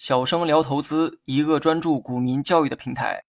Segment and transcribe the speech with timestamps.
[0.00, 3.24] 小生聊投资，一个专注股民教育的平台。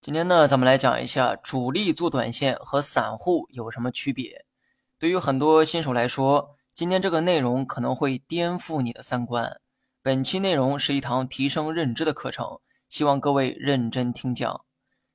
[0.00, 4.46] 今天呢，咱们来讲一下主力做短线和散户有什么区别。
[4.98, 9.60] 对于很多新手来说，今天这个内容可能会颠覆你的三观。
[10.02, 14.64] 本期内容是一堂提升认知的课程，希望各位认真听讲。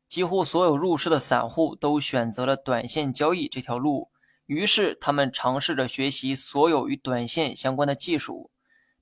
[0.07, 4.12] 几乎所有入市的散户都选择了短线交易这条路。
[4.46, 8.52] 于是，他们尝试着学习所有与短线相关的技术。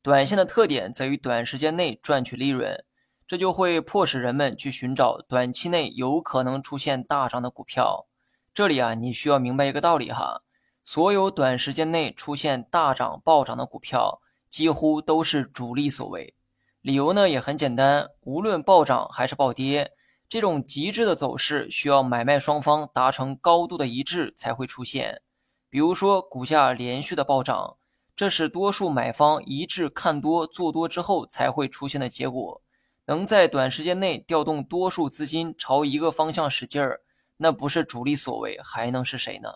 [0.04, 2.84] 短线的特点在于短时间内赚取利润，
[3.28, 8.08] 这就会迫使人们去寻找短期内有可能出现大涨的股票。
[8.52, 10.42] 这里啊，你需要明白一个道理哈：
[10.82, 14.20] 所有短时间内出现大涨暴涨的股票，
[14.50, 16.34] 几乎都是主力所为。
[16.82, 19.92] 理由呢也很简单，无论暴涨还是暴跌，
[20.28, 25.22] 这种极致的走势需要买卖双方达成高度的一致才会出现。
[25.70, 27.78] 比如说，股价连续的暴涨，
[28.22, 32.62] 这是多数买方一致看多做多之后才会出现的结果。
[33.06, 37.02] 能在短时间内调动多数资金朝一个方向使劲儿，
[37.38, 39.50] 那不是主力所为，还能是谁呢？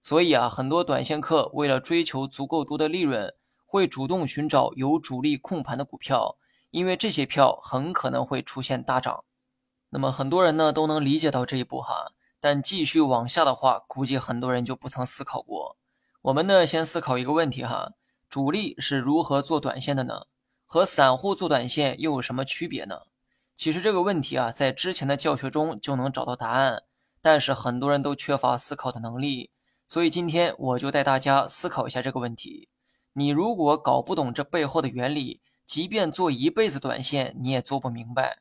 [0.00, 6.36] 所以啊，很多短线客为了追求足够多的利润，会主动寻找有主力控盘的股票，
[6.70, 9.24] 因为这些票很可能会出现大涨。
[9.90, 12.12] 那么很多人呢都能理解到这一步哈。
[12.38, 15.76] 但继续往下的话，估计很多人就不曾思考过。
[16.26, 17.92] 我们呢，先思考一个问题哈：
[18.28, 20.26] 主力是如何做短线的呢？
[20.64, 23.02] 和散户做短线又有什么区别呢？
[23.54, 26.82] 其实这个问题啊，在之前的教学中就能找到答案，
[27.22, 29.52] 但是很多人都缺乏思考的能力。
[29.86, 32.68] 所以今天我就带大家思考一下这个问题。
[33.12, 38.38] 你如果搞不懂这背后的原理，即便做一辈子短线，你也做不明白。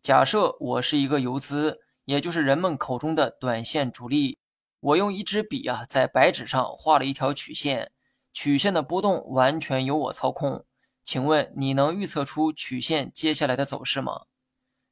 [0.00, 1.80] 假设我是一个游资。
[2.04, 4.38] 也就是人们口中的短线主力，
[4.80, 7.92] 我用一支笔啊，在白纸上画了一条曲线，
[8.32, 10.64] 曲线的波动完全由我操控。
[11.02, 14.26] 请问你能预测出曲线接下来的走势吗？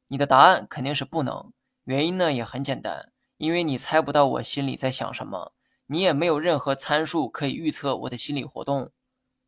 [0.09, 1.53] 你的答案肯定是不能。
[1.85, 5.53] 原因呢也很简单，因为你猜不到我心里在想什么，
[5.87, 8.91] 你也没有任何参数可以预测我的心理活动。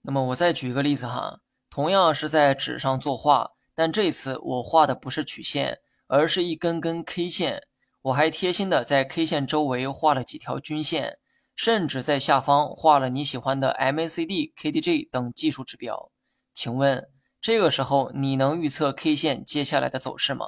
[0.03, 5.81] 那么我再举一个例子哈，同样是在纸上作画，但这次我画的不是曲线。
[6.09, 7.67] 而是一根根 K 线，
[8.07, 11.19] 我还贴心的在 K 线周围画了几条均线，
[11.57, 16.13] 甚至在下方画了你喜欢的 MACD、KDJ 等技术指标。
[16.55, 17.09] 请问，
[17.41, 20.47] 这个时候你能预测 K 线接下来的走势吗？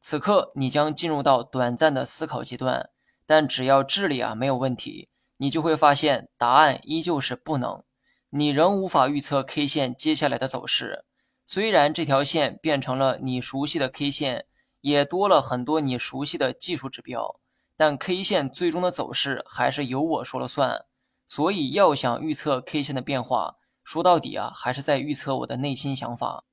[0.00, 2.88] 此刻你将进入到短暂的思考阶段，
[3.26, 7.84] 但只要智力啊没有问题，你就会发现答案依旧是不能，
[8.30, 11.04] 你仍无法预测 K 线接下来的走势。
[11.44, 14.46] 虽然这条线变成了你熟悉的 K 线。
[14.80, 17.40] 也多了很多你熟悉的技术指标，
[17.76, 20.86] 但 K 线最终的走势还是由我说了算。
[21.26, 26.44] 所以要想预测 K 线的变化，说到底啊，还是在预测我的内心想法。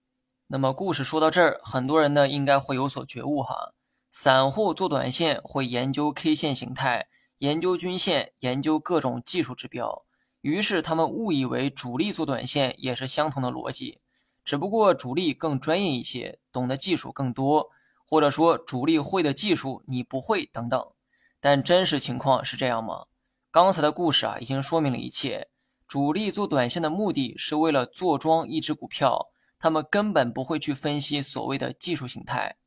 [0.47, 3.73] 那么故事说到这儿，很多人呢应该会有所觉悟哈。
[4.11, 7.07] 散户做短线会研究 K 线形态，
[7.39, 10.03] 研究均线，研究各种技术指标，
[10.41, 13.99] 于是他们误以为主力做短线也是相同的逻辑，
[14.43, 17.71] 只不过主力更专业一些，懂得技术更多。
[18.07, 20.91] 或者说主力会的技术你不会等等，
[21.39, 23.05] 但真实情况是这样吗？
[23.51, 25.49] 刚才的故事啊已经说明了一切。
[25.87, 29.27] 主力做短线的目的是为了坐庄一只股票，
[29.59, 32.57] 他们根本不会去分析所谓的技术形态。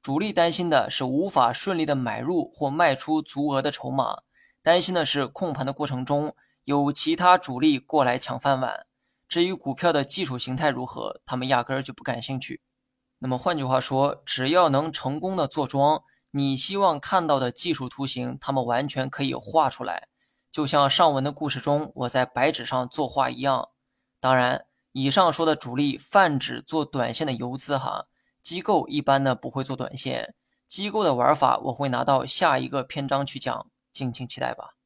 [0.00, 4.22] 主力担心的是无法顺利的买入或卖出足额的筹码，
[4.62, 6.34] 担心的是控盘的过程中
[6.64, 8.86] 有其他主力过来抢饭碗。
[9.28, 12.62] 至于股票的技术形态如何，他们压根儿就不感兴趣。
[13.20, 20.08] 那么换句话说，只要能成功的做庄，你希望看到的技术图形，他们完全可以画出来，
[20.50, 23.68] 就像上文的故事中我在白纸上作画一样。
[24.18, 28.06] 当然，以上说的主力泛指做短线的游资哈，
[28.42, 30.34] 机构一般呢不会做短线，
[30.66, 34.76] 机构的玩法我会拿到下一个篇章去讲，敬请期待吧。